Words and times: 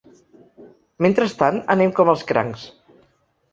Mentrestant, 1.07 1.61
anem 1.75 1.95
com 2.01 2.11
els 2.17 2.27
crancs. 2.33 2.67